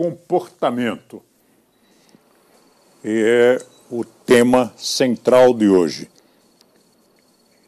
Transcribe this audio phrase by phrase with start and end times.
[0.00, 1.22] comportamento.
[3.04, 6.08] E é o tema central de hoje.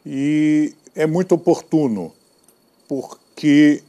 [0.03, 2.11] E é muito oportuno,
[2.87, 3.83] porque,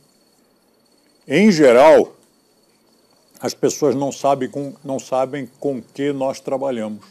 [1.26, 2.14] em geral,
[3.40, 7.06] as pessoas não sabem com, não sabem com que nós trabalhamos.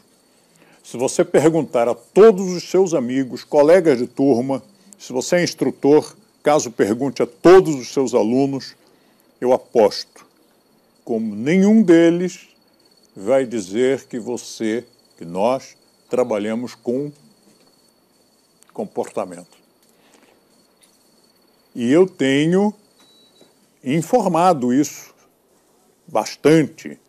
[0.83, 4.61] Se você perguntar a todos os seus amigos, colegas de turma,
[4.99, 8.75] se você é instrutor, caso pergunte a todos os seus alunos,
[9.41, 10.23] eu aposto,
[11.03, 12.47] como nenhum deles
[13.15, 14.85] vai dizer que você,
[15.17, 15.75] que nós
[16.09, 17.11] trabalhamos com
[18.73, 19.57] comportamento.
[21.75, 22.73] E eu tenho
[23.83, 25.13] informado isso
[26.07, 26.99] bastante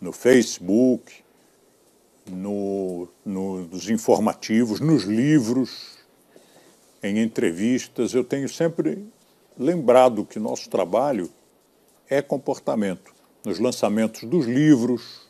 [0.00, 1.12] no Facebook,
[2.30, 5.98] no, no, nos informativos, nos livros,
[7.02, 8.14] em entrevistas.
[8.14, 9.06] Eu tenho sempre
[9.58, 11.30] lembrado que nosso trabalho
[12.08, 13.14] é comportamento.
[13.44, 15.28] Nos lançamentos dos livros,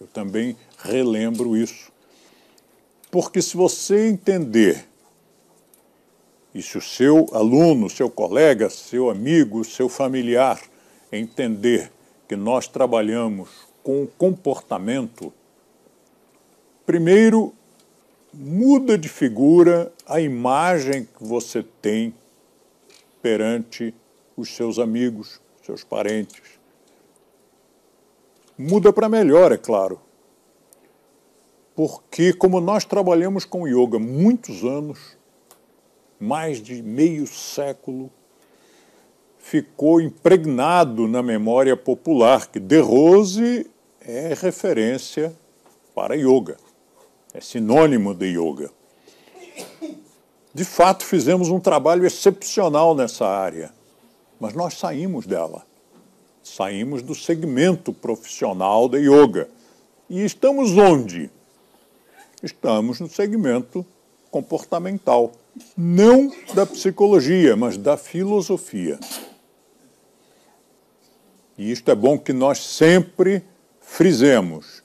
[0.00, 1.90] eu também relembro isso.
[3.10, 4.86] Porque se você entender,
[6.54, 10.60] e se o seu aluno, seu colega, seu amigo, seu familiar
[11.10, 11.92] entender
[12.28, 13.50] que nós trabalhamos
[13.82, 15.32] com comportamento,
[16.86, 17.52] primeiro
[18.32, 22.14] muda de figura a imagem que você tem
[23.20, 23.94] perante
[24.34, 26.42] os seus amigos, seus parentes.
[28.58, 30.00] Muda para melhor, é claro.
[31.74, 35.16] Porque, como nós trabalhamos com yoga muitos anos,
[36.20, 38.10] mais de meio século,
[39.38, 43.68] ficou impregnado na memória popular que De Rose
[44.00, 45.34] é referência
[45.94, 46.56] para yoga,
[47.34, 48.70] é sinônimo de yoga.
[50.54, 53.72] De fato, fizemos um trabalho excepcional nessa área,
[54.42, 55.64] mas nós saímos dela.
[56.42, 59.48] Saímos do segmento profissional da yoga.
[60.10, 61.30] E estamos onde?
[62.42, 63.86] Estamos no segmento
[64.32, 65.30] comportamental.
[65.76, 68.98] Não da psicologia, mas da filosofia.
[71.56, 73.44] E isto é bom que nós sempre
[73.80, 74.82] frisemos.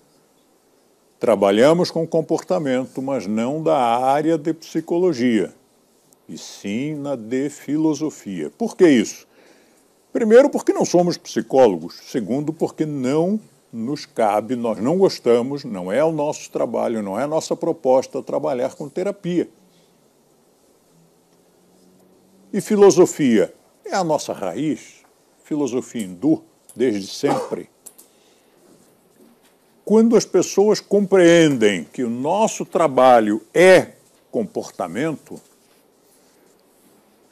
[1.19, 5.51] Trabalhamos com comportamento, mas não da área de psicologia,
[6.29, 8.51] e sim na de filosofia.
[8.55, 9.25] Por que isso?
[10.17, 11.99] Primeiro, porque não somos psicólogos.
[12.07, 13.39] Segundo, porque não
[13.71, 18.23] nos cabe, nós não gostamos, não é o nosso trabalho, não é a nossa proposta
[18.23, 19.47] trabalhar com terapia.
[22.51, 23.53] E filosofia
[23.85, 25.05] é a nossa raiz,
[25.43, 26.43] filosofia hindu,
[26.75, 27.69] desde sempre.
[29.85, 33.89] Quando as pessoas compreendem que o nosso trabalho é
[34.31, 35.39] comportamento,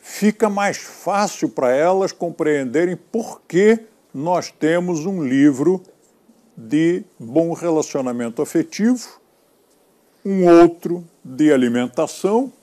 [0.07, 3.79] fica mais fácil para elas compreenderem por que
[4.13, 5.81] nós temos um livro
[6.55, 9.19] de bom relacionamento afetivo,
[10.23, 12.53] um outro de alimentação,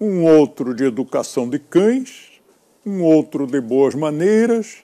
[0.00, 2.40] um outro de educação de cães,
[2.86, 4.78] um outro de boas maneiras,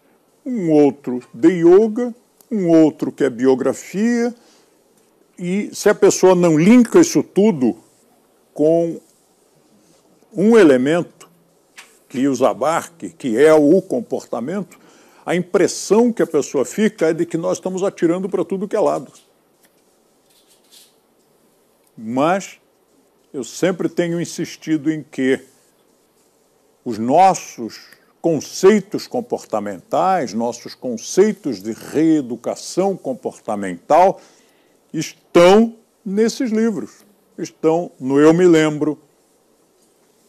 [0.44, 2.14] um outro de yoga,
[2.52, 4.32] um outro que é biografia.
[5.38, 7.78] E se a pessoa não linka isso tudo
[8.52, 9.00] com
[10.34, 11.15] um elemento
[12.26, 14.78] os abarque, que é o comportamento,
[15.24, 18.76] a impressão que a pessoa fica é de que nós estamos atirando para tudo que
[18.76, 19.12] é lado.
[21.98, 22.58] Mas
[23.32, 25.40] eu sempre tenho insistido em que
[26.84, 34.20] os nossos conceitos comportamentais, nossos conceitos de reeducação comportamental
[34.92, 35.74] estão
[36.04, 37.04] nesses livros.
[37.36, 38.98] Estão no Eu Me Lembro,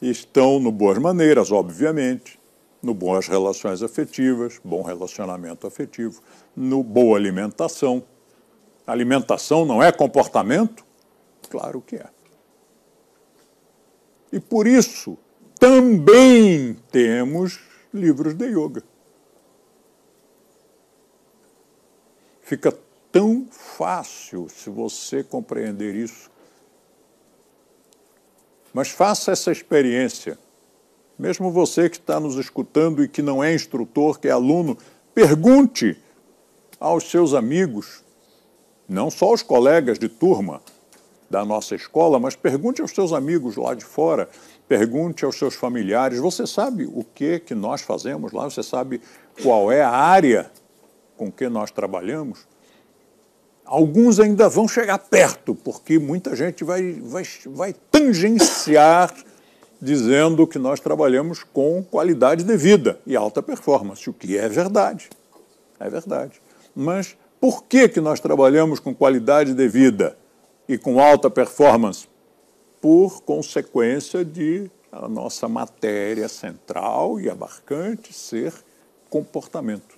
[0.01, 2.39] estão no Boas Maneiras, obviamente,
[2.81, 6.21] no Boas Relações Afetivas, Bom Relacionamento Afetivo,
[6.55, 8.03] no Boa Alimentação.
[8.85, 10.85] Alimentação não é comportamento?
[11.49, 12.07] Claro que é.
[14.31, 15.17] E por isso
[15.59, 17.59] também temos
[17.93, 18.83] livros de yoga.
[22.41, 22.71] Fica
[23.11, 26.29] tão fácil se você compreender isso.
[28.77, 30.37] Mas faça essa experiência.
[31.17, 34.77] Mesmo você que está nos escutando e que não é instrutor, que é aluno,
[35.13, 35.97] pergunte
[36.79, 38.03] aos seus amigos,
[38.87, 40.61] não só aos colegas de turma
[41.27, 44.29] da nossa escola, mas pergunte aos seus amigos lá de fora
[44.67, 46.19] Pergunte aos seus familiares.
[46.19, 48.43] Você sabe o que que nós fazemos lá?
[48.43, 49.01] Você sabe
[49.41, 50.51] qual é a área
[51.15, 52.45] com que nós trabalhamos?
[53.67, 59.13] Alguns ainda vão chegar perto, porque muita gente vai, vai, vai tangenciar
[59.81, 65.09] dizendo que nós trabalhamos com qualidade de vida e alta performance, o que é verdade.
[65.79, 66.41] É verdade.
[66.73, 70.17] Mas por que, que nós trabalhamos com qualidade de vida
[70.67, 72.07] e com alta performance?
[72.81, 78.53] Por consequência de a nossa matéria central e abarcante ser
[79.09, 79.97] comportamento.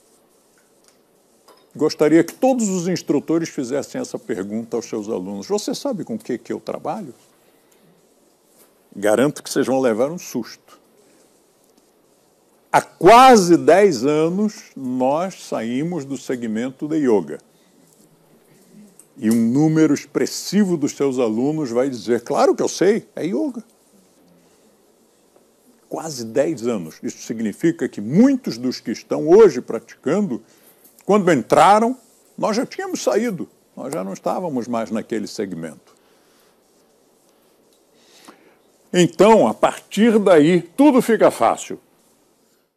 [1.76, 5.48] Gostaria que todos os instrutores fizessem essa pergunta aos seus alunos.
[5.48, 7.14] Você sabe com o que, que eu trabalho?
[8.96, 10.80] Garanto que vocês vão levar um susto.
[12.72, 17.40] Há quase 10 anos, nós saímos do segmento de yoga.
[19.18, 23.64] E um número expressivo dos seus alunos vai dizer: Claro que eu sei, é yoga.
[25.88, 27.00] Quase 10 anos.
[27.02, 30.42] Isso significa que muitos dos que estão hoje praticando
[31.10, 31.98] quando entraram,
[32.38, 35.96] nós já tínhamos saído, nós já não estávamos mais naquele segmento.
[38.94, 41.80] Então, a partir daí, tudo fica fácil.